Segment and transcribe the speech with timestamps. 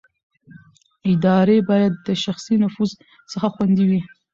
[1.11, 2.91] ادارې باید د شخصي نفوذ
[3.31, 4.01] څخه خوندي وي